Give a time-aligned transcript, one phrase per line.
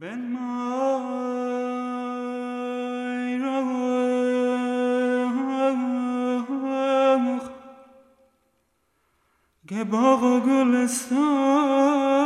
[0.00, 0.06] که
[9.84, 12.17] باغ و گلستان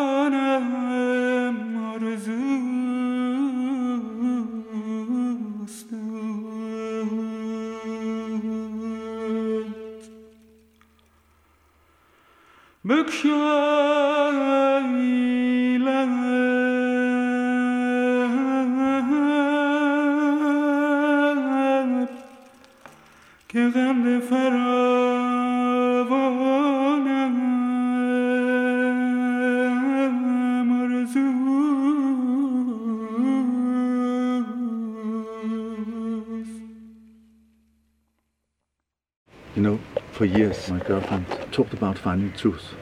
[40.32, 42.74] years my girlfriend talked about finding truth.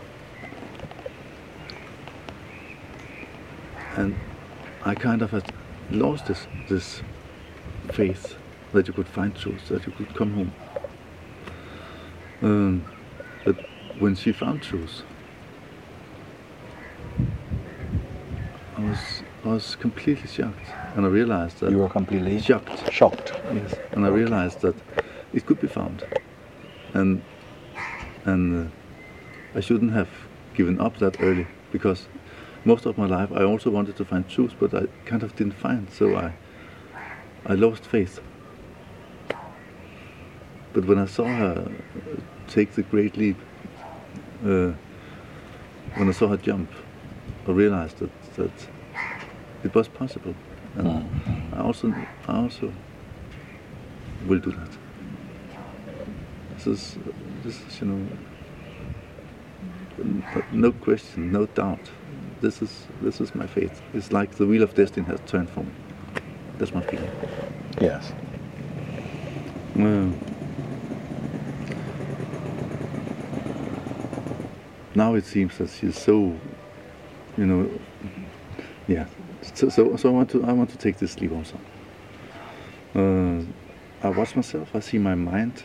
[3.96, 4.16] And
[4.84, 5.52] I kind of had
[5.90, 7.02] lost this, this
[7.92, 8.36] faith
[8.73, 10.52] that you could find truth, that you could come home.
[12.43, 12.84] Um,
[13.45, 13.56] but
[13.98, 15.02] when she found truth,
[18.76, 20.68] I was, I was completely shocked.
[20.95, 22.90] And I realized that You were completely shocked.
[22.93, 23.32] shocked.
[23.52, 24.76] Yes, and I realized that
[25.32, 26.04] it could be found,
[26.95, 27.23] and
[28.24, 30.09] and uh, I shouldn't have
[30.54, 32.09] given up that early because
[32.65, 35.54] most of my life I also wanted to find truth, but I kind of didn't
[35.54, 36.32] find, so I
[37.46, 38.21] I lost faith.
[40.73, 41.71] But when I saw her
[42.46, 43.37] take the great leap,
[44.45, 44.73] uh,
[45.96, 46.71] when I saw her jump,
[47.46, 48.68] I realized that that
[49.65, 50.34] it was possible,
[50.77, 50.88] and
[51.52, 51.95] I also
[52.29, 52.73] I also
[54.27, 54.71] will do that.
[56.55, 56.99] This is,
[57.43, 58.07] this is, you know,
[60.52, 61.91] no question, no doubt.
[62.41, 63.83] This is, this is my faith.
[63.93, 65.72] It's like the wheel of destiny has turned for me.
[66.59, 67.11] That's my feeling.
[67.81, 68.12] Yes.
[69.77, 70.12] Well,
[74.95, 76.39] now it seems that she's so,
[77.37, 77.71] you know,
[78.89, 79.06] yeah.
[79.55, 81.59] So, so, so I want to, I want to take this leap also.
[82.95, 83.43] Uh,
[84.03, 84.75] I watch myself.
[84.75, 85.62] I see my mind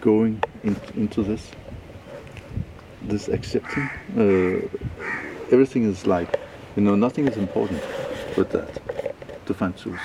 [0.00, 1.50] going in, into this,
[3.02, 3.88] this accepting.
[4.16, 4.66] Uh,
[5.50, 6.38] everything is like,
[6.76, 7.82] you know, nothing is important
[8.36, 8.80] but that
[9.46, 10.00] to find truth.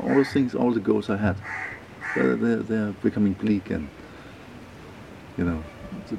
[0.00, 1.36] All the things, all the goals I had,
[2.14, 3.88] they're, they're, they're becoming bleak and,
[5.36, 5.62] you know,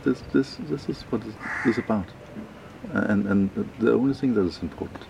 [0.03, 1.33] this, this, this is what it
[1.65, 2.07] is about.
[2.91, 5.03] And, and the only thing that is important.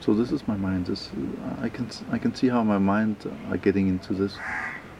[0.00, 0.86] So this is my mind.
[0.86, 1.10] This,
[1.60, 3.16] I can, I can see how my mind
[3.50, 4.36] are getting into this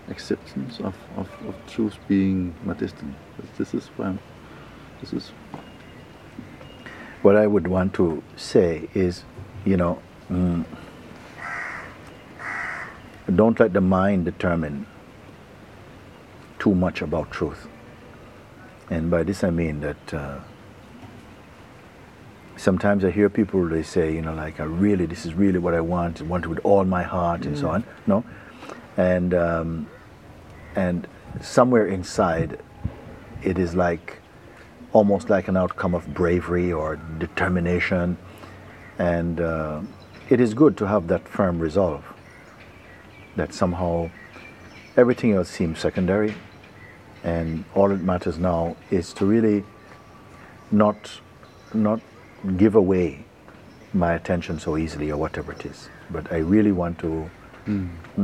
[0.09, 3.15] acceptance of, of, of truth being my destiny.
[3.59, 4.19] This is why I'm,
[5.01, 5.33] this is
[7.23, 9.25] What I would want to say is,
[9.65, 9.99] you know,
[10.31, 10.65] mm,
[13.35, 14.87] don't let the mind determine
[16.59, 17.67] too much about truth.
[18.91, 20.41] And by this I mean that uh,
[22.57, 25.75] sometimes I hear people they say, you know, like I really, this is really what
[25.75, 27.85] I want, I want it with all my heart and so on.
[28.07, 28.23] No,
[28.97, 29.89] and um,
[30.77, 31.07] and
[31.41, 32.61] somewhere inside,
[33.43, 34.21] it is like
[34.93, 38.17] almost like an outcome of bravery or determination,
[38.99, 39.81] and uh,
[40.29, 42.05] it is good to have that firm resolve.
[43.37, 44.11] That somehow
[44.97, 46.35] everything else seems secondary,
[47.25, 49.65] and all that matters now is to really
[50.71, 51.21] not
[51.73, 52.01] not
[52.57, 53.25] give away
[53.93, 55.89] my attention so easily or whatever it is.
[56.11, 57.31] But I really want to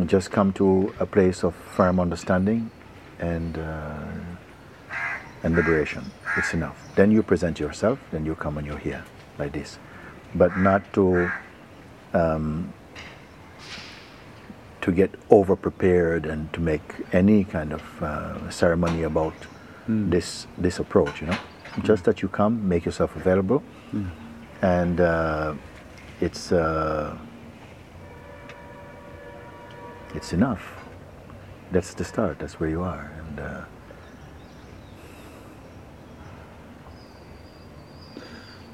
[0.07, 2.71] just come to a place of firm understanding
[3.19, 3.99] and uh,
[5.43, 6.05] and liberation.
[6.37, 6.77] It's enough.
[6.97, 7.99] Then you present yourself.
[8.11, 9.05] Then you come and you're here
[9.39, 9.79] like this,
[10.35, 11.31] but not to
[12.13, 12.73] um,
[14.81, 19.35] to get over prepared and to make any kind of uh, ceremony about
[20.11, 21.21] this this approach.
[21.21, 21.39] You know,
[21.83, 23.63] just that you come, make yourself available,
[24.63, 25.55] and uh,
[26.21, 27.17] it's uh,
[30.15, 30.75] it's enough.
[31.73, 32.39] That's the start.
[32.39, 33.41] That's where you are, and.
[33.41, 33.65] Uh,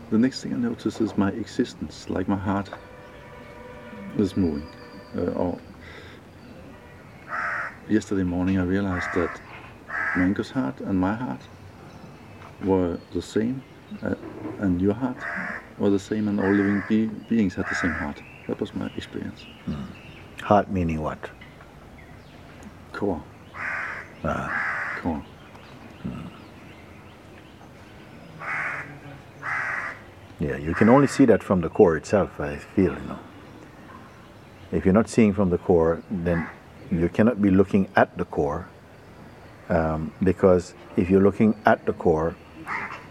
[0.08, 2.70] The next thing I notice is my existence, like my heart
[4.18, 4.66] is moving.
[5.16, 5.58] Uh, or
[7.88, 9.40] yesterday morning I realized that
[10.16, 11.40] Mango's heart and my heart
[12.64, 13.64] were the same,
[14.04, 14.14] uh,
[14.60, 15.16] and your heart
[15.76, 18.22] were the same, and all living be- beings had the same heart.
[18.46, 19.44] That was my experience.
[20.46, 21.18] Heart meaning what?
[22.92, 23.22] Core.
[25.02, 25.22] Core.
[30.38, 33.18] Yeah, you can only see that from the core itself, I feel, you know.
[34.70, 36.46] If you're not seeing from the core, then
[36.90, 38.68] you cannot be looking at the core
[39.68, 42.36] um, because if you're looking at the core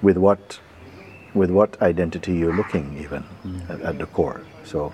[0.01, 0.59] with what
[1.33, 3.25] with what identity you're looking even
[3.67, 4.93] at, at the core so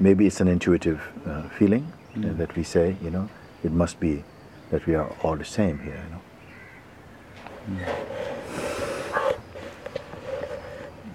[0.00, 3.28] maybe it's an intuitive uh, feeling uh, that we say you know
[3.62, 4.24] it must be
[4.70, 6.20] that we are all the same here you know.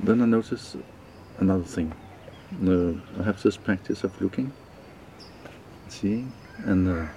[0.05, 0.77] Then I notice
[1.39, 1.91] another thing.
[2.63, 4.53] Uh, I have this practice of looking,
[5.87, 6.31] seeing,
[6.63, 7.07] and uh,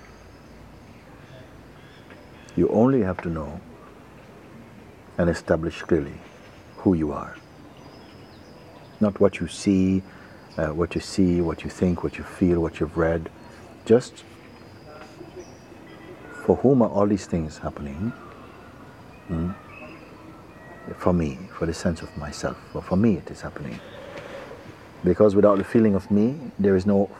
[2.56, 3.60] you only have to know
[5.18, 6.14] and establish clearly
[6.78, 7.36] who you are.
[9.00, 10.02] Not what you see
[10.58, 13.30] uh, what you see what you think what you feel what you've read.
[13.86, 14.24] Just
[16.44, 18.12] for whom are all these things happening?
[19.28, 19.50] Hmm?
[20.96, 22.56] for me for the sense of myself.
[22.74, 23.78] Or for me it is happening.
[25.04, 27.10] Because without the feeling of me there is no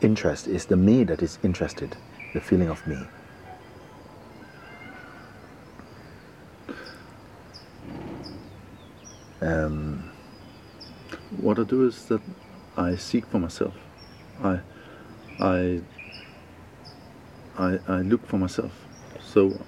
[0.00, 0.46] interest.
[0.46, 1.96] It's the me that is interested
[2.34, 2.98] the feeling of me.
[9.40, 10.10] Um,
[11.40, 12.20] what I do is that
[12.78, 13.74] I seek for myself.
[14.42, 14.60] I,
[15.40, 15.80] I,
[17.58, 18.72] I, I look for myself.
[19.20, 19.66] So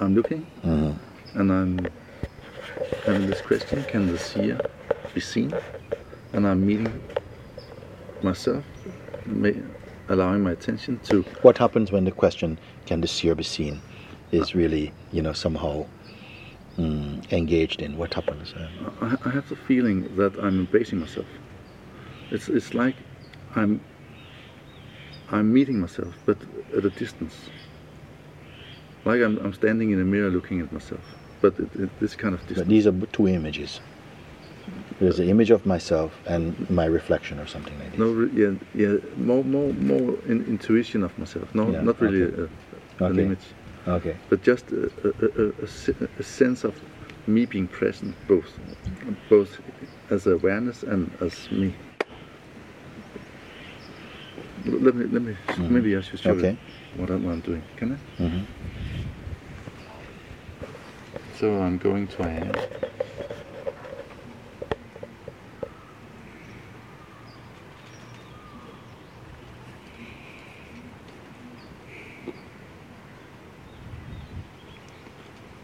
[0.00, 0.98] I'm looking, mhm.
[1.34, 1.92] and I'm
[3.06, 4.60] having this question: Can the seer
[5.14, 5.56] be seen?
[6.32, 7.00] And I'm meeting
[8.22, 8.64] myself,
[9.24, 9.50] ma-
[10.08, 13.82] allowing my attention to what happens when the question can the seer be seen
[14.32, 15.86] is really you know somehow
[16.78, 18.54] mm, engaged in what happens
[19.00, 21.26] I, I have the feeling that I'm embracing myself.
[22.30, 22.96] It's it's like
[23.56, 23.80] I'm
[25.30, 26.38] I'm meeting myself, but
[26.76, 27.34] at a distance.
[29.04, 32.34] Like I'm, I'm standing in a mirror looking at myself, but it, it, this kind
[32.34, 33.80] of but these are two images
[35.00, 38.96] there's the image of myself and my reflection or something like this No, yeah, yeah,
[39.16, 41.54] more, more, more in, intuition of myself.
[41.54, 42.42] No, Yeah, not really okay.
[43.00, 43.22] a, an Okay.
[43.22, 43.44] image,
[43.86, 46.74] okay but just a, a, a, a, a sense of
[47.26, 48.58] me being present, both,
[49.28, 49.60] both
[50.10, 51.74] as awareness and as me.
[54.64, 56.50] Let me, let me, maybe I should show Okay.
[56.50, 57.62] you what I'm, I'm doing.
[57.76, 58.22] Can I?
[58.22, 58.46] Mhm.
[61.34, 62.52] So I'm going to I am.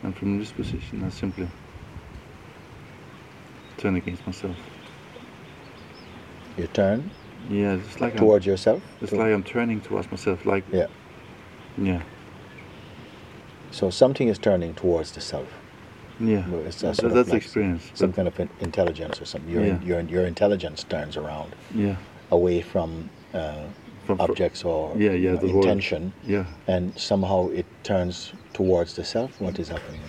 [0.03, 1.49] And from this position, I simply
[3.77, 4.57] turn against myself.
[6.57, 7.11] you turn
[7.51, 10.47] Yeah, it's like towards yourself I'm, it's to- like I'm turning towards myself.
[10.47, 10.87] Like yeah
[11.77, 12.03] yeah,
[13.73, 15.49] so something is turning towards the self
[16.21, 16.45] yeah.
[16.69, 17.91] It's a sort that's the like experience.
[17.95, 19.81] some kind of intelligence or something your, Yeah.
[19.83, 21.97] your, your intelligence turns around yeah,
[22.31, 23.65] away from uh,
[24.07, 26.45] From- objects or Yeah, yeah, you know, intention yeah.
[26.69, 30.01] and somehow it turns towards the self what is happening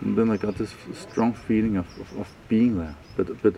[0.00, 3.54] And then I got this strong feeling of, of, of being there, but but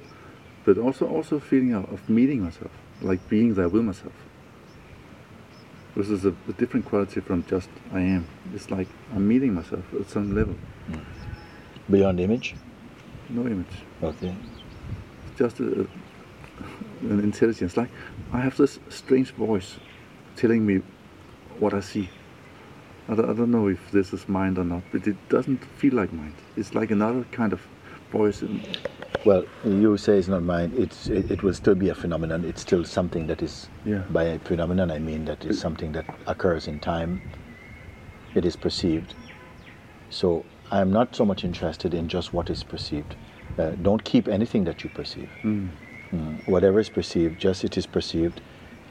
[0.64, 2.70] but also also feeling of, of meeting myself,
[3.02, 4.12] like being there with myself.
[5.96, 8.26] This is a, a different quality from just I am.
[8.54, 10.54] It's like I'm meeting myself at some level,
[10.88, 11.92] hmm.
[11.92, 12.54] beyond image
[13.28, 14.34] no image, okay
[15.36, 15.86] just a,
[17.02, 17.76] an intelligence.
[17.76, 17.90] Like
[18.32, 19.76] I have this strange voice
[20.36, 20.82] telling me
[21.58, 22.08] what I see.
[23.08, 25.94] I don't, I don't know if this is mind or not, but it doesn't feel
[25.94, 26.34] like mind.
[26.56, 27.60] It's like another kind of
[28.10, 28.42] voice.
[29.24, 30.74] Well you say it's not mind.
[30.78, 34.02] it's it, it will still be a phenomenon it's still something that is Yeah.
[34.08, 37.20] by a phenomenon i mean that is something that occurs in time
[38.36, 39.14] it is perceived
[40.10, 43.16] so i'm not so much interested in just what is perceived
[43.58, 45.70] uh, don't keep anything that you perceive Mm.
[46.14, 48.40] Mm, whatever is perceived just it is perceived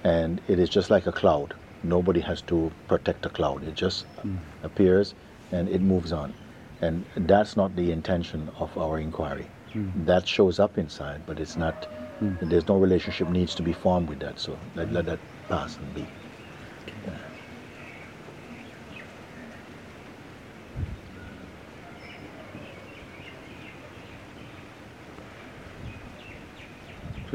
[0.04, 1.54] and it is just like a cloud
[1.90, 3.64] nobody has to protect a cloud.
[3.64, 4.38] It just hmm.
[4.64, 5.14] appears
[5.52, 6.34] and it moves on.
[6.82, 9.48] And that's not the intention of our inquiry.
[9.74, 9.90] Hmm.
[10.06, 11.86] That shows up inside but it's not
[12.20, 12.36] hmm.
[12.42, 14.40] there's no relationship needs to be formed with that.
[14.40, 16.08] So let, let that pass and be.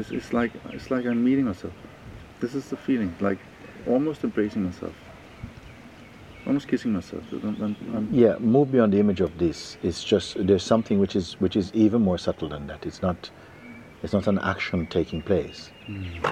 [0.01, 1.73] It's, it's like it's like I'm meeting myself.
[2.39, 3.37] This is the feeling, like
[3.87, 4.93] almost embracing myself.
[6.45, 7.23] almost kissing myself.
[7.31, 9.77] I'm, I'm, Yeah, move beyond the image of this.
[9.83, 12.85] It's just there's something which is which is even more subtle than that.
[12.85, 13.29] It's not
[14.03, 15.69] it's not an action taking place.
[15.85, 16.25] Hmm.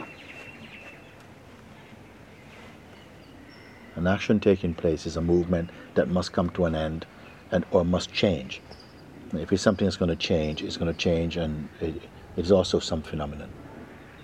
[3.96, 7.06] An action taking place is a movement that must come to an end
[7.51, 8.62] and or must change.
[9.34, 12.01] If it's something that's going to change, it's going to change and it,
[12.36, 13.51] it's also some phenomenon.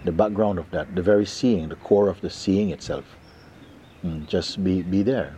[0.06, 3.18] The background of that, the very seeing, the core of the seeing itself,
[4.04, 5.36] mm, just be, be there.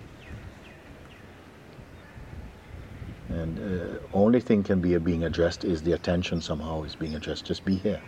[3.30, 7.46] And uh, only thing can be being addressed is the attention somehow is being addressed.
[7.46, 8.02] Just be here.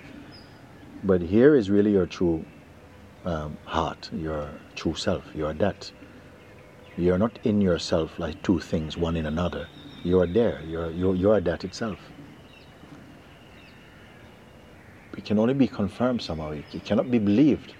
[1.04, 2.46] But here is really your true
[3.26, 5.24] um, heart, your true self.
[5.34, 5.92] You are that.
[6.98, 9.68] You're not in yourself like two things, one in another.
[10.04, 10.62] You are there.
[10.68, 12.00] You're, you're, you are that itself.
[15.18, 16.52] It can only be confirmed somehow.
[16.52, 17.76] It, it cannot be believed.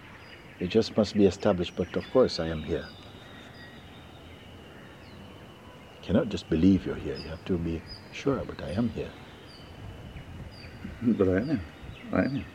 [0.60, 1.76] It just must be established.
[1.76, 2.90] But of course, I am here.
[5.96, 7.18] You cannot just believe you're here.
[7.18, 9.14] You have to be sure, but I am here.
[11.02, 11.62] but I am.
[12.14, 12.46] I am.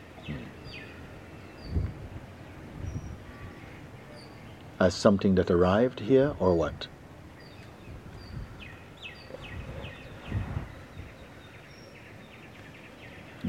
[4.79, 6.87] As something that arrived here or what?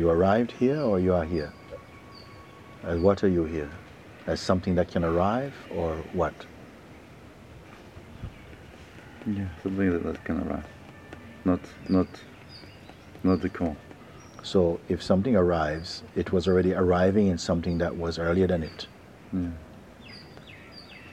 [0.07, 1.53] You arrived here or you are here?
[2.85, 3.73] As what are you here?
[4.29, 6.47] As something that can arrive or what?
[9.27, 10.69] Yeah, something that, that can arrive.
[11.45, 11.59] Not,
[11.89, 12.07] not,
[13.25, 13.77] not the core.
[14.45, 18.87] So if something arrives, it was already arriving in something that was earlier than it.
[19.33, 19.49] Yeah.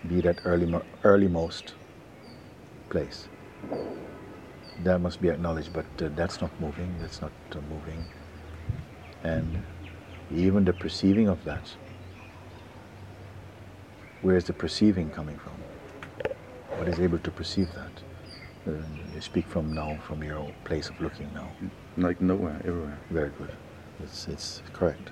[0.08, 1.74] Be that early, mo- earlymost
[2.92, 3.28] place.
[4.84, 6.94] That must be acknowledged, but uh, that's not moving.
[7.00, 8.06] That's not uh, moving.
[9.24, 9.64] And
[10.36, 11.76] even the perceiving of that.
[14.22, 15.54] Where is the perceiving coming from?
[16.78, 17.92] What is able to perceive that?
[18.68, 18.78] Uh,
[19.14, 21.52] you speak from now, from your place of looking now.
[21.98, 23.00] Like nowhere, everywhere.
[23.10, 23.52] Very good.
[24.02, 25.12] It's, it's correct.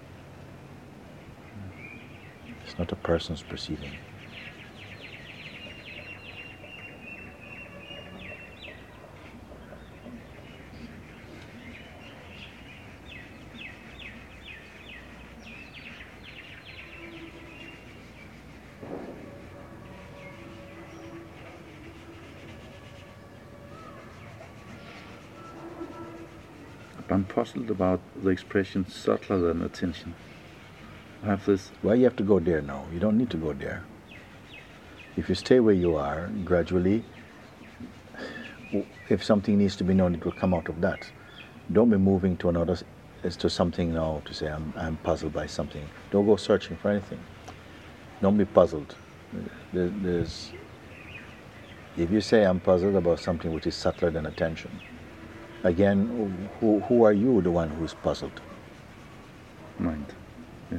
[2.66, 3.92] It's not a person's perceiving.
[27.12, 30.14] I'm puzzled about the expression subtler than attention.
[31.24, 31.72] I have this.
[31.82, 32.86] Why you have to go there now?
[32.94, 33.84] You don't need to go there.
[35.18, 37.04] If you stay where you are, gradually,
[39.10, 41.10] if something needs to be known, it will come out of that.
[41.74, 42.78] Don't be moving to another,
[43.24, 45.90] to something now to say, I'm, I'm puzzled by something.
[46.12, 47.20] Don't go searching for anything.
[48.22, 48.96] Don't be puzzled.
[49.74, 50.52] There, there's,
[51.98, 54.80] if you say, I'm puzzled about something which is subtler than attention,
[55.64, 58.42] again, who, who are you, the one who's puzzled?
[59.80, 60.06] mind.
[60.72, 60.78] Yeah.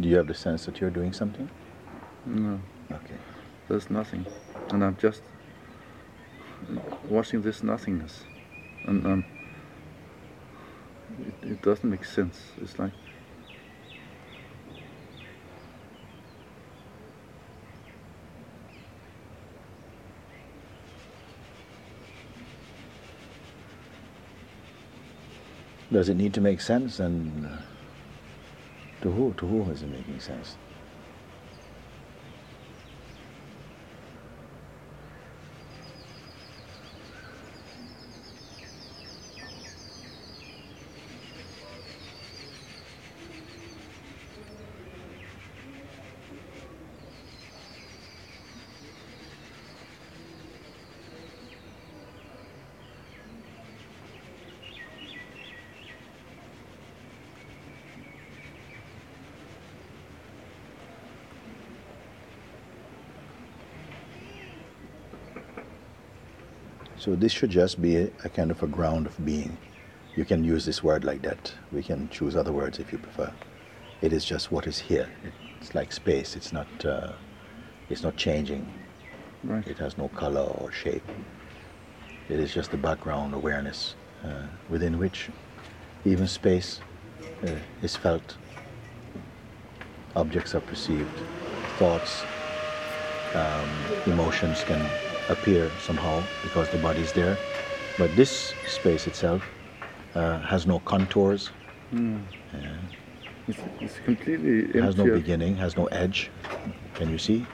[0.00, 1.50] Do you have the sense that you're doing something?
[2.24, 3.16] No, Okay.
[3.68, 4.24] there's nothing.
[4.70, 5.22] And I'm just
[7.08, 8.24] watching this nothingness.
[8.84, 9.24] And um,
[11.42, 12.52] it, it doesn't make sense.
[12.62, 12.92] It's like
[25.92, 27.00] Does it need to make sense?
[27.00, 27.50] And uh,
[29.02, 29.34] To who?
[29.38, 30.56] To who is it making sense?
[67.00, 69.56] So this should just be a, a kind of a ground of being.
[70.16, 71.50] You can use this word like that.
[71.72, 73.32] We can choose other words if you prefer.
[74.02, 75.08] It is just what is here.
[75.62, 76.36] It's like space.
[76.36, 76.68] It's not.
[76.84, 77.12] Uh,
[77.88, 78.70] it's not changing.
[79.42, 79.66] Right.
[79.66, 81.08] It has no color or shape.
[82.28, 85.30] It is just the background awareness uh, within which
[86.04, 86.82] even space
[87.46, 88.36] uh, is felt.
[90.16, 91.18] Objects are perceived.
[91.78, 92.24] Thoughts,
[93.34, 93.70] um,
[94.06, 94.86] emotions can
[95.28, 97.38] appear somehow because the body is there.
[97.98, 99.50] But this space itself
[100.14, 101.50] uh, has no contours,
[103.48, 104.80] It's, it's completely empty.
[104.80, 106.30] has no beginning, has no edge.
[106.94, 107.46] Can you see?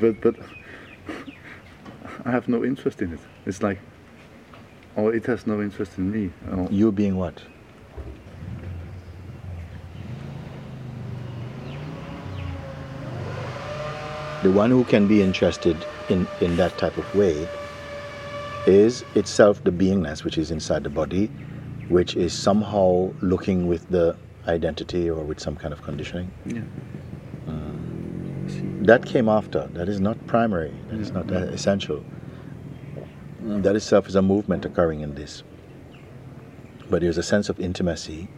[0.00, 0.36] But but
[2.24, 3.20] I have no interest in it.
[3.46, 3.78] It's like,
[4.96, 6.30] or it has no interest in me.
[6.52, 7.42] Or, You being what?
[14.42, 17.48] The one who can be interested in, in that type of way
[18.66, 21.26] is itself the beingness which is inside the body,
[21.88, 26.30] which is somehow looking with the identity or with some kind of conditioning.
[26.46, 26.62] yeah.
[28.82, 29.66] That came after.
[29.68, 30.74] That is not primary.
[30.88, 32.04] That is not uh, essential.
[33.40, 35.42] That itself is a movement occurring in this.
[36.88, 38.28] But there's a sense of intimacy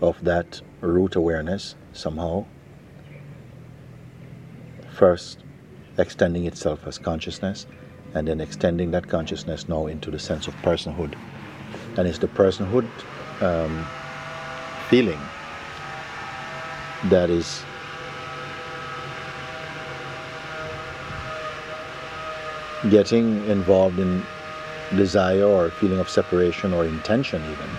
[0.00, 2.46] of that root awareness somehow.
[4.92, 5.44] First,
[5.98, 7.66] extending itself as consciousness,
[8.14, 11.14] and then extending that consciousness now into the sense of personhood.
[11.96, 12.88] And it's the personhood
[13.42, 13.86] um,
[14.88, 15.28] feeling
[17.04, 17.64] that is
[22.90, 24.26] getting involved in
[24.94, 27.70] desire or feeling of separation or intention even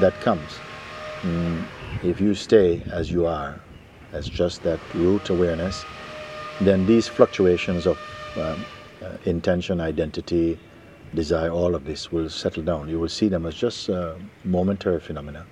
[0.00, 0.62] that comes
[1.24, 1.66] Mm,
[2.04, 3.60] if you stay as you are
[4.12, 5.84] as just that root awareness
[6.60, 7.98] then these fluctuations of
[8.36, 8.66] um,
[9.02, 10.58] uh, intention identity
[11.14, 15.00] desire all of this will settle down you will see them as just uh, momentary
[15.00, 15.46] phenomena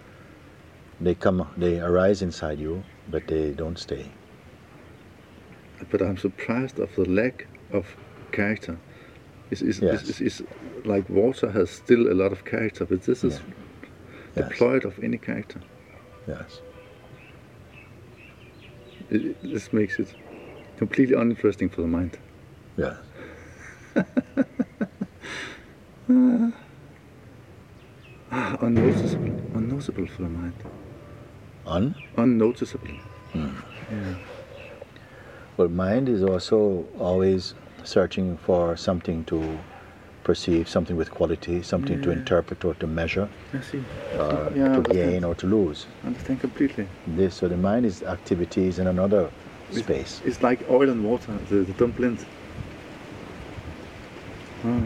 [1.00, 4.04] they come they arise inside you but they don't stay
[5.90, 7.96] But I'm surprised of the lack of
[8.32, 8.80] character.
[9.50, 10.08] It's, it's, Yes.
[10.08, 10.42] it's, it's,
[10.86, 13.42] like water has still a lot of character, but this is
[14.36, 14.48] Yes.
[14.48, 15.60] deployed of any character.
[16.26, 16.62] yes
[19.10, 20.14] it- this makes it
[20.76, 22.18] completely uninteresting for the mind.
[22.76, 22.96] yes
[28.60, 30.54] Unnoticeable, unnoticeable for the mind.
[31.66, 32.88] on Unnoticeable.
[33.34, 34.14] Yeah.
[35.56, 39.58] Well, mind is also always searching for something to
[40.24, 43.82] perceive, something with quality, something to interpret or to measure, I see.
[44.18, 45.86] uh, Yeah, to gain or to lose.
[46.02, 46.88] I understand completely.
[47.06, 49.30] This, so the mind is activities in another
[49.72, 50.22] space.
[50.24, 52.24] It's like oil and water, the, the dumplings.
[54.64, 54.82] Ah.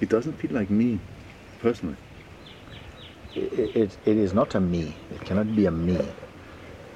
[0.00, 0.98] It doesn't feel like me,
[1.60, 1.96] personally.
[3.36, 4.94] It, it, it is not a me.
[5.10, 5.98] It cannot be a me.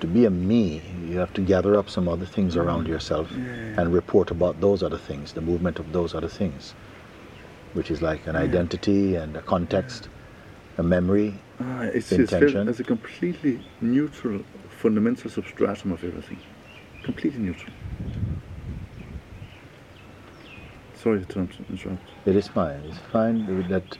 [0.04, 3.90] To be a me, you have to gather up some other things around yourself and
[3.90, 6.74] report about those other things, the movement of those other things,
[7.72, 10.10] which is like an identity and a context,
[10.76, 11.32] a memory.
[11.58, 12.68] Ah, it's, it's felt Intention.
[12.68, 16.38] a completely neutral, fundamental substratum of everything.
[17.02, 17.74] Completely neutral.
[20.92, 21.38] Sorry to
[21.70, 22.02] interrupt.
[22.26, 22.82] It is fine.
[22.90, 23.96] It's fine that.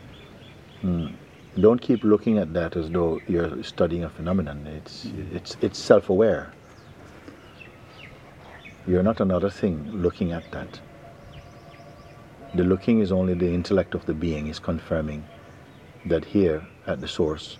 [0.84, 1.14] mm,
[1.60, 4.66] don't keep looking at that as though you're studying a phenomenon.
[4.66, 6.52] It's it's it's self-aware.
[8.86, 10.80] You're not another thing looking at that.
[12.54, 15.24] The looking is only the intellect of the being is confirming
[16.06, 17.58] that here at the source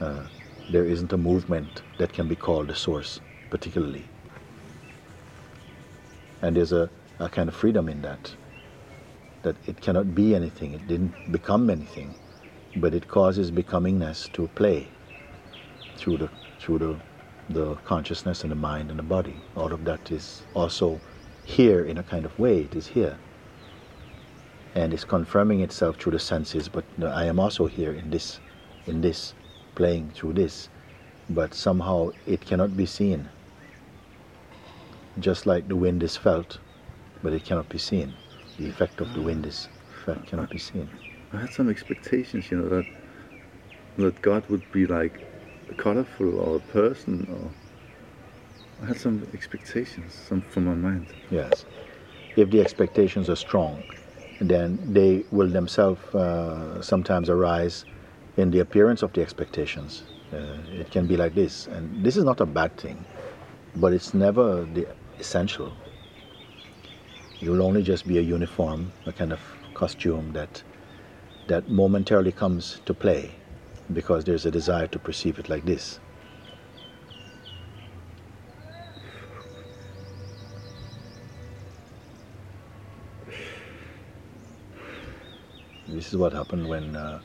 [0.00, 0.24] uh,
[0.70, 4.04] there isn't a movement that can be called the source particularly.
[6.42, 8.34] And there's a, a kind of freedom in that
[9.42, 12.14] that it cannot be anything, it didn't become anything,
[12.76, 14.88] but it causes becomingness to play
[15.96, 16.96] through the through the
[17.48, 19.36] the consciousness and the mind and the body.
[19.56, 21.00] All of that is also
[21.44, 22.60] here in a kind of way.
[22.60, 23.18] It is here.
[24.74, 28.40] And it's confirming itself through the senses, but I am also here in this,
[28.86, 29.34] in this,
[29.74, 30.68] playing through this.
[31.30, 33.28] But somehow it cannot be seen.
[35.20, 36.58] Just like the wind is felt,
[37.22, 38.14] but it cannot be seen.
[38.58, 39.68] The effect of the wind is
[40.26, 40.88] cannot be seen.
[41.34, 42.86] I had some expectations, you know, that
[43.98, 45.20] that God would be like
[45.70, 47.50] a colorful or a person or
[48.82, 51.06] I had some expectations some from my mind.
[51.30, 51.64] Yes.
[52.36, 53.84] If the expectations are strong,
[54.40, 57.84] then they will themselves uh, sometimes arise
[58.36, 60.02] in the appearance of the expectations.
[60.32, 60.36] Uh,
[60.80, 61.68] it can be like this.
[61.68, 63.04] And this is not a bad thing,
[63.76, 64.88] but it's never the
[65.20, 65.72] essential.
[67.42, 69.40] Will only just be a uniform, a kind of
[69.74, 70.62] costume that,
[71.46, 73.32] that momentarily comes to play
[73.92, 76.00] because there's a desire to perceive it like this.
[85.86, 87.20] This is what happened when uh,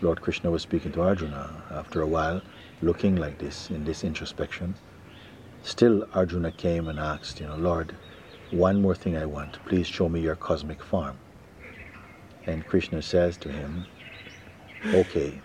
[0.00, 1.62] Lord Krishna was speaking to Arjuna.
[1.70, 2.40] After a while,
[2.80, 4.74] looking like this in this introspection,
[5.62, 7.94] still Arjuna came and asked, you know, Lord,
[8.50, 9.58] one more thing I want.
[9.66, 11.18] Please show me your cosmic form.
[12.46, 13.86] And Krishna says to him,
[14.94, 15.40] Okay,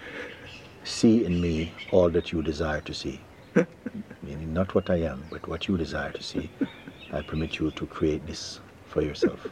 [0.83, 3.19] see in me all that you desire to see.
[4.23, 6.49] Meaning not what I am, but what you desire to see.
[7.12, 9.47] I permit you to create this for yourself.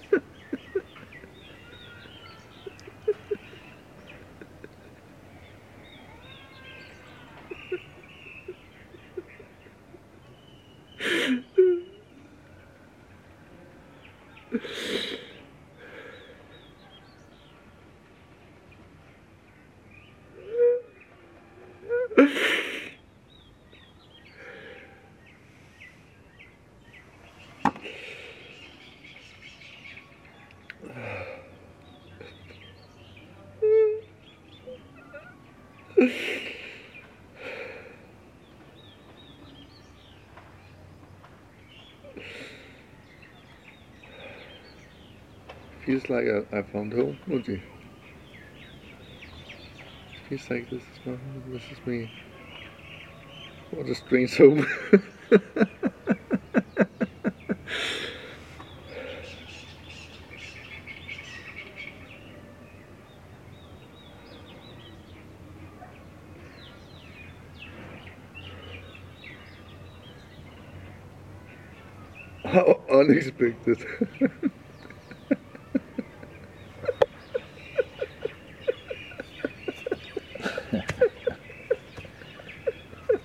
[45.86, 47.62] Feels like I, I found home, Mooji.
[50.28, 52.12] Feels like this is my home, this is me.
[53.72, 54.66] What a strange home.
[72.46, 73.84] How unexpected.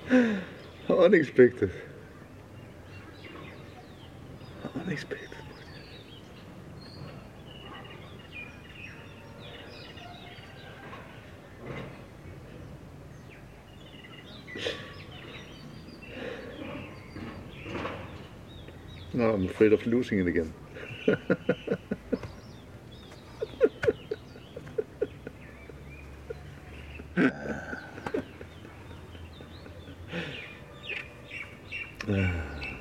[0.88, 1.70] How unexpected.
[4.74, 5.28] Unexpected.
[19.12, 20.52] No, I'm afraid of losing it again.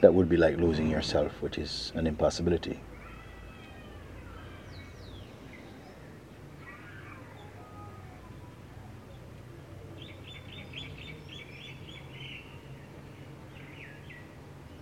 [0.02, 2.82] That would be like losing yourself, which is an impossibility.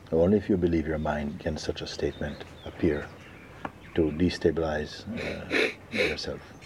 [0.10, 3.06] Only if you believe your mind can such a statement appear
[3.96, 6.57] to destabilize uh, yourself.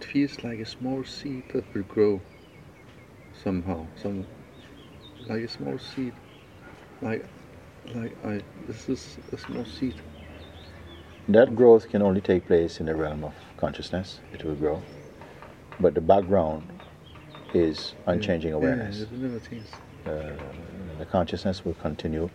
[0.00, 2.22] It feels like a small seed that will grow
[3.44, 4.26] somehow, some
[5.28, 6.14] like a small seed,
[7.02, 7.26] like
[7.94, 9.94] like I this is a small seed.
[11.28, 14.20] That growth can only take place in the realm of consciousness.
[14.32, 14.82] It will grow.
[15.78, 16.72] But the background
[17.52, 18.98] is unchanging awareness.
[18.98, 19.70] Yeah, it never changes.
[20.06, 20.32] uh,
[20.98, 22.30] the consciousness will continue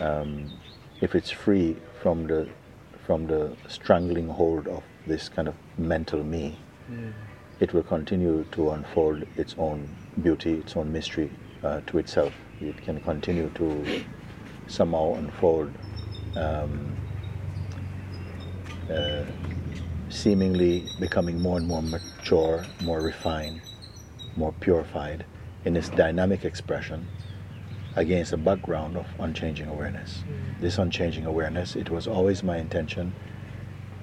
[0.00, 0.52] um,
[1.00, 2.48] if it's free from the
[3.04, 6.58] from the strangling hold of this kind of mental me
[6.90, 7.10] Yeah.
[7.60, 9.88] it will continue to unfold its own
[10.22, 11.30] beauty its own mystery
[11.62, 13.66] uh, to itself it can continue to
[14.66, 15.72] somehow unfold
[16.36, 16.96] um,
[18.90, 19.24] uh,
[20.08, 23.60] seemingly becoming more and more mature, more refined,
[24.36, 25.24] more purified
[25.64, 27.06] in its dynamic expression
[27.96, 30.24] against a background of unchanging awareness.
[30.60, 33.12] This unchanging awareness, it was always my intention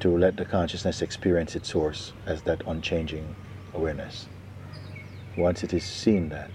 [0.03, 3.33] to let the consciousness experience its source as that unchanging
[3.73, 4.27] awareness.
[5.37, 6.51] Once it is seen that,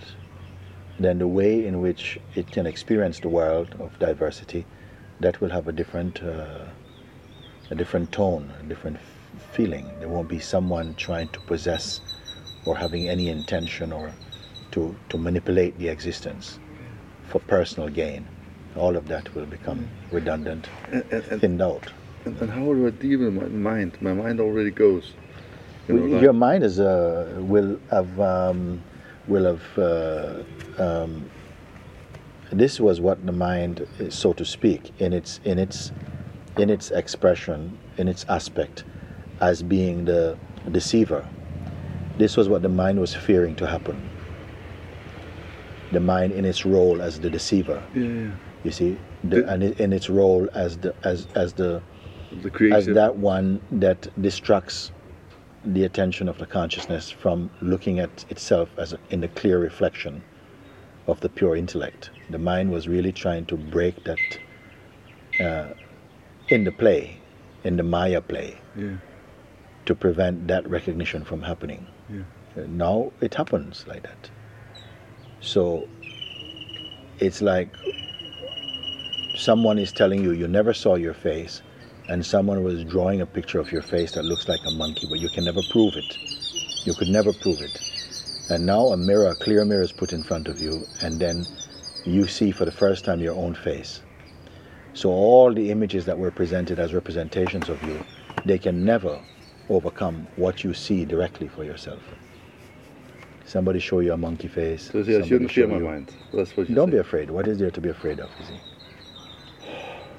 [0.99, 4.67] then the way in which it can experience the world of diversity,
[5.21, 6.67] that will have a different, uh,
[7.71, 8.99] a different tone, a different
[9.53, 9.91] feeling.
[9.99, 12.03] There won't be someone trying to possess
[12.67, 14.13] or having any intention or
[14.73, 16.59] to, to manipulate the existence
[17.23, 18.29] for personal gain.
[18.77, 21.91] All of that will become redundant, And, and, and, thinned out.
[22.29, 23.99] And, and how do I deal with my mind?
[24.01, 25.13] My mind already goes.
[25.89, 28.83] You know, like- Your mind is uh, will have um,
[29.27, 29.79] will have.
[29.79, 30.43] Uh,
[30.79, 31.29] um,
[32.51, 35.93] this was what the mind, is, so to speak, in its in its
[36.57, 38.85] in its expression, in its aspect,
[39.41, 40.37] as being the
[40.71, 41.27] deceiver.
[42.19, 44.11] This was what the mind was fearing to happen.
[45.93, 47.83] The mind in its role as the deceiver.
[47.95, 48.31] yeah, yeah.
[48.65, 51.81] You see, the, and in its role as the as as The
[52.73, 54.93] as that one that distracts
[55.65, 60.23] the attention of the consciousness from looking at itself as a, in the clear reflection
[61.07, 62.11] of the pure intellect.
[62.31, 64.39] The mind was really trying to break that
[65.41, 65.75] uh,
[66.49, 67.19] in the play,
[67.65, 68.97] in the Maya play, Yeah,
[69.87, 71.87] to prevent that recognition from happening.
[72.09, 72.23] yeah.
[72.57, 74.31] Uh, Now it happens like that.
[75.41, 75.89] So
[77.19, 77.75] it's like
[79.37, 81.63] someone is telling you you never saw your face,
[82.09, 85.21] and someone was drawing a picture of your face that looks like a monkey, but
[85.21, 86.17] you can never prove it.
[86.85, 87.79] You could never prove it.
[88.51, 91.47] And now a mirror, a clear mirror is put in front of you, and then
[92.05, 94.01] you see for the first time your own face.
[94.95, 98.03] So all the images that were presented as representations of you,
[98.47, 99.21] they can never
[99.69, 102.01] overcome what you see directly for yourself.
[103.45, 104.91] Somebody show you a monkey face.
[104.91, 106.15] So I somebody shouldn't fear show my mind.
[106.33, 106.93] That's what you Don't say.
[106.93, 107.31] be afraid.
[107.31, 108.31] What is there to be afraid of?
[108.41, 108.61] You see.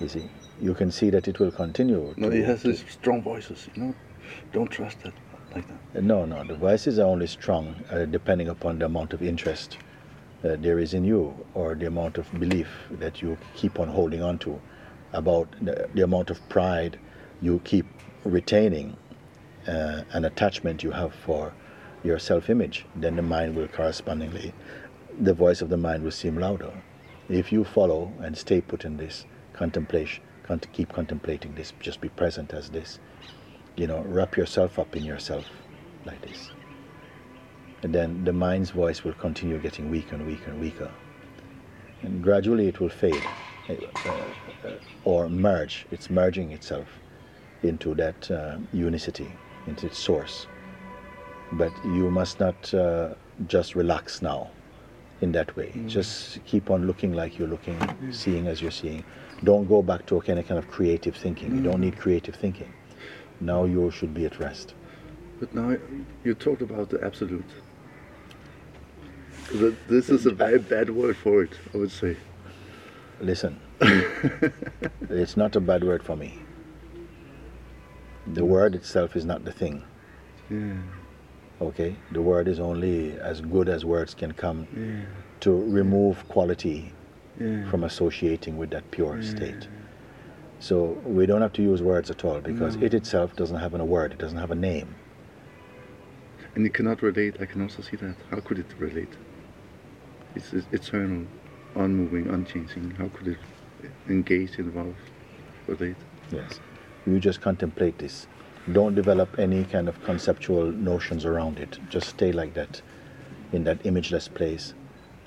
[0.01, 0.29] You see.
[0.61, 2.13] You can see that it will continue.
[2.17, 3.69] No, to- he has these strong voices.
[3.75, 3.95] You know,
[4.51, 5.13] don't trust that
[5.55, 6.03] like that.
[6.03, 6.43] No, no.
[6.43, 9.77] The voices are only strong uh, depending upon the amount of interest
[10.43, 14.21] uh, there is in you or the amount of belief that you keep on holding
[14.21, 14.59] on to,
[15.13, 16.97] about the, the amount of pride
[17.41, 17.85] you keep
[18.23, 18.95] retaining,
[19.67, 21.53] uh, an attachment you have for
[22.03, 22.85] your self-image.
[22.95, 24.53] Then the mind will correspondingly,
[25.19, 26.71] the voice of the mind will seem louder.
[27.27, 32.09] If you follow and stay put in this contemplation, con- keep contemplating this, just be
[32.09, 32.99] present as this
[33.77, 35.45] you know, wrap yourself up in yourself
[36.05, 36.51] like this.
[37.83, 40.93] And then the mind's voice will continue getting weaker and weaker and weaker.
[42.03, 43.29] And gradually it will fade
[43.69, 44.33] uh, uh,
[45.03, 45.87] or merge.
[45.91, 46.87] It's merging itself
[47.63, 50.47] into that uh, unicity, into its source.
[51.51, 53.15] But you must not uh,
[53.47, 54.51] just relax now
[55.21, 55.81] in that way.
[55.87, 57.79] Just keep on looking like you're looking,
[58.11, 59.05] seeing as you're seeing.
[59.43, 61.55] Don't go back to a kind of, creative thinking.
[61.55, 62.71] You don't need creative thinking.
[63.39, 64.73] Now you should be at rest.
[65.39, 65.77] But now
[66.23, 67.45] you talked about the absolute.
[69.87, 72.17] This is a very bad word for it, I would say.
[73.21, 76.39] Listen, it's not a bad word for me.
[78.27, 79.83] The word itself is not the thing,
[80.51, 80.73] Yeah,
[81.61, 81.95] okay?
[82.11, 85.01] The word is only as good as words can come yeah,
[85.39, 86.93] to remove quality
[87.69, 89.67] from associating with that pure state.
[90.59, 92.85] So we don't have to use words at all because No.
[92.85, 94.95] it itself doesn't have a word, it doesn't have a name.
[96.55, 97.37] And you cannot relate.
[97.39, 98.15] I can also see that.
[98.29, 99.13] How could it relate?
[100.35, 101.25] It's, it's eternal,
[101.75, 102.91] unmoving, unchanging.
[102.91, 103.37] How could it
[104.09, 104.95] engage, involve,
[105.67, 105.95] relate?
[106.31, 106.59] Yes.
[107.05, 108.27] You just contemplate this.
[108.71, 111.79] Don't develop any kind of conceptual notions around it.
[111.89, 112.81] Just stay like that,
[113.53, 114.73] in that imageless place.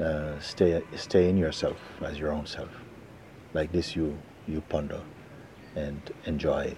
[0.02, 2.70] Uh, stay, stay in yourself as your own self.
[3.54, 5.00] Like this, you you ponder,
[5.76, 6.74] and enjoy.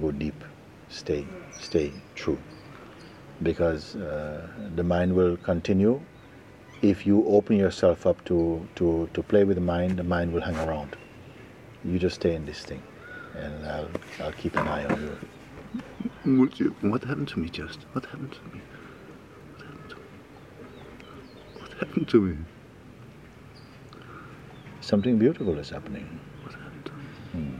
[0.00, 0.44] Go deep.
[0.88, 1.26] Stay,
[1.60, 2.38] stay true.
[3.42, 6.00] Because uh, the mind will continue.
[6.82, 10.40] If you open yourself up to, to, to play with the mind, the mind will
[10.40, 10.96] hang around.
[11.84, 12.82] You just stay in this thing
[13.34, 13.88] and I'll,
[14.20, 16.50] I'll keep an eye on you.
[16.56, 17.80] You, what happened to me just?
[17.92, 18.62] What happened to me?
[19.56, 20.02] What happened to me?
[21.60, 22.36] What happened to me?
[24.80, 26.20] Something beautiful is happening.
[26.42, 27.54] What happened to me?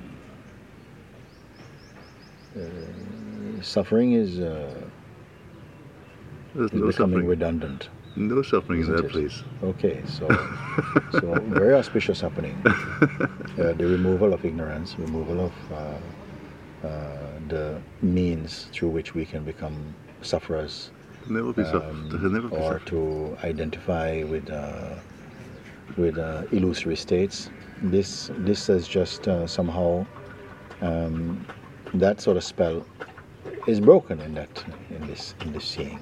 [3.62, 4.74] Suffering is, uh,
[6.56, 7.26] is no becoming suffering.
[7.26, 7.88] redundant.
[8.16, 9.10] No suffering in that it?
[9.10, 9.42] place.
[9.62, 10.28] Okay, so
[11.12, 12.60] so very auspicious happening.
[12.66, 17.16] Uh, the removal of ignorance, removal of uh, uh,
[17.48, 20.90] the means through which we can become sufferers
[21.28, 21.86] Never be soft.
[21.86, 22.86] um, never be or soft.
[22.88, 24.96] to identify with uh,
[25.96, 27.50] with uh, illusory states.
[27.82, 30.06] This this has just uh, somehow
[30.80, 31.46] um,
[31.94, 32.84] that sort of spell
[33.66, 36.00] is broken in that in this in this seeing.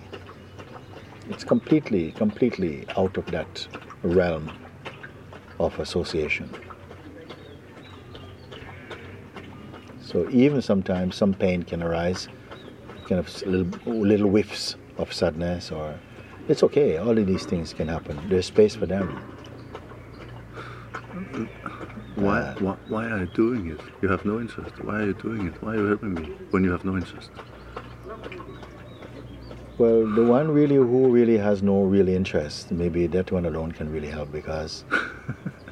[1.28, 3.66] It's completely completely out of that
[4.02, 4.50] realm
[5.58, 6.50] of association.
[10.00, 12.28] So even sometimes some pain can arise,
[13.06, 15.98] kind of little, little whiffs of sadness, or
[16.48, 16.98] it's okay.
[16.98, 18.18] All of these things can happen.
[18.28, 19.08] There's space for them.
[22.16, 23.80] Why, Uh, why, why are you doing it?
[24.02, 24.84] You have no interest.
[24.84, 25.62] Why are you doing it?
[25.62, 27.30] Why are you helping me when you have no interest?
[29.78, 33.90] Well, the one really who really has no real interest, maybe that one alone can
[33.90, 34.84] really help because,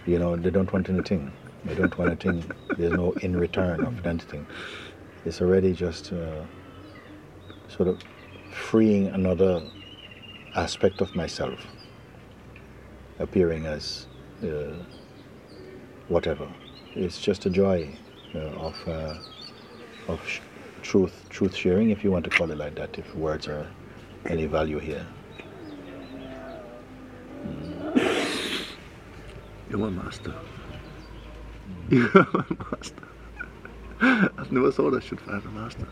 [0.07, 1.31] you know, they don't want anything.
[1.67, 2.51] They don't want anything.
[2.79, 4.47] There's no in return of anything.
[5.27, 6.45] It's already just uh,
[7.69, 8.01] sort of
[8.51, 9.63] freeing another
[10.55, 11.59] aspect of myself,
[13.19, 14.07] appearing as
[14.43, 14.73] uh,
[16.09, 16.49] whatever.
[16.95, 17.97] It's just a joy
[18.35, 19.15] uh, of uh,
[20.09, 20.41] of sh-
[20.83, 22.99] truth, truth sharing, if you want to call it like that.
[22.99, 23.67] If words are
[24.27, 25.07] any value here.
[29.71, 30.35] You're my master.
[31.91, 33.09] You're my master.
[34.01, 35.87] I've never thought I should find a master.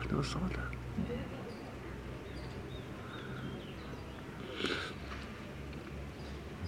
[0.00, 0.79] I've never thought that.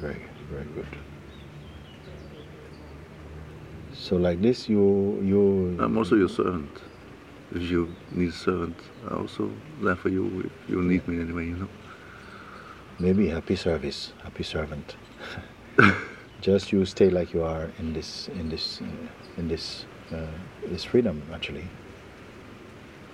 [0.01, 0.87] Very, very good.
[3.93, 6.71] So like this, you you I'm also your servant.
[7.55, 8.77] If you need a servant,
[9.09, 9.51] I'm also
[9.83, 11.69] there for you if you need me anyway, you know.
[12.99, 14.97] maybe happy service, happy servant.
[16.41, 18.81] Just you stay like you are in this in this
[19.37, 20.27] in this uh,
[20.67, 21.69] this freedom actually.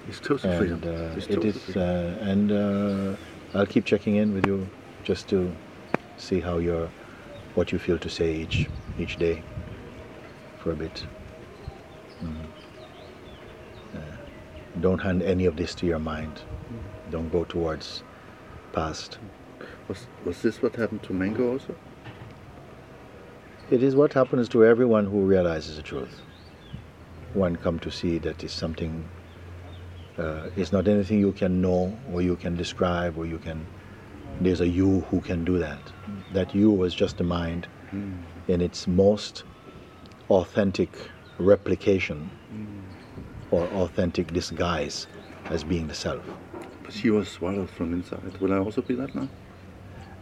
[0.08, 0.82] It's total and freedom.
[0.84, 1.82] uh, it's it total is freedom.
[1.82, 3.16] uh, and uh,
[3.54, 4.68] I'll keep checking in with you
[5.04, 5.52] just to
[6.16, 6.88] see how you're
[7.54, 8.68] what you feel to say each
[8.98, 9.42] each day
[10.58, 11.06] for a bit.
[13.94, 13.98] Uh,
[14.80, 16.40] don't hand any of this to your mind.
[17.10, 18.02] Don't go towards
[18.72, 19.18] past.
[19.88, 21.74] Was, was this what happened to Mango also?
[23.70, 26.20] It is what happens to everyone who realizes the truth.
[27.34, 29.08] One come to see that is something.
[30.18, 33.66] Uh, it's not anything you can know or you can describe or you can.
[34.40, 35.92] There's a you who can do that.
[36.32, 37.68] That you was just the mind
[38.48, 39.44] in its most
[40.30, 40.90] authentic
[41.38, 42.30] replication
[43.50, 45.06] or authentic disguise
[45.50, 46.24] as being the self.
[46.82, 48.38] But she was swallowed from inside.
[48.40, 49.28] Will I also be that now?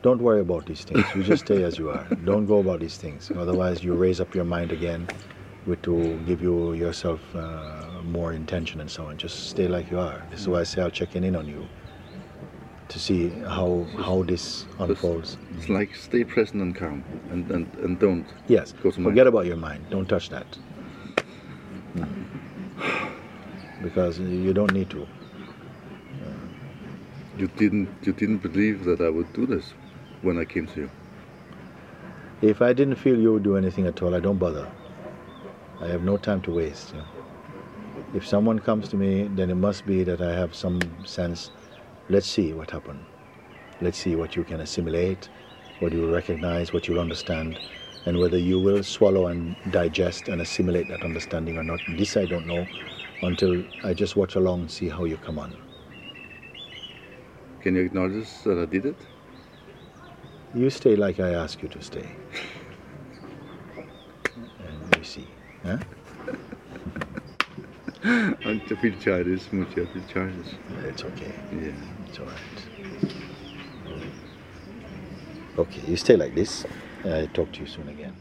[0.02, 1.04] Don't worry about these things.
[1.16, 2.06] You just stay as you are.
[2.24, 3.30] Don't go about these things.
[3.34, 5.08] Otherwise, you raise up your mind again
[5.66, 9.16] with to give you yourself uh, more intention and so on.
[9.16, 10.24] Just stay like you are.
[10.30, 11.66] This is why I say I'll check in on you
[12.88, 15.38] to see how how this unfolds.
[15.58, 18.26] It's like stay present and calm and, and, and don't.
[18.46, 18.72] Yes.
[18.72, 19.04] To mind.
[19.04, 19.84] Forget about your mind.
[19.90, 20.46] Don't touch that.
[21.96, 22.26] Mm.
[23.82, 25.06] Because you don't need to.
[27.38, 29.74] You didn't you didn't believe that I would do this
[30.22, 30.90] when I came to you.
[32.40, 34.70] If I didn't feel you would do anything at all, I don't bother.
[35.80, 36.92] I have no time to waste.
[36.92, 37.06] you know.
[38.14, 41.50] If someone comes to me, then it must be that I have some sense.
[42.08, 43.04] Let's see what happened.
[43.80, 45.28] Let's see what you can assimilate,
[45.80, 47.58] what you will recognize, what you'll understand,
[48.06, 51.80] and whether you will swallow and digest and assimilate that understanding or not.
[51.88, 52.66] This I don't know
[53.22, 55.56] until I just watch along and see how you come on.
[57.60, 58.96] Can you acknowledge that I did it?
[60.54, 62.08] You stay like I ask you to stay.
[64.36, 65.26] And we see.
[65.66, 65.78] Huh?
[68.44, 69.78] I'll feel charges, Mooji.
[69.80, 70.54] I'll feel charges.
[70.84, 71.32] It's okay.
[71.52, 71.72] Yeah.
[72.06, 72.58] It's alright.
[75.58, 76.64] Okay, you stay like this.
[77.04, 78.14] I talk to you soon again.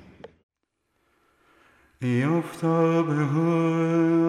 [2.02, 4.26] يفطى بهمز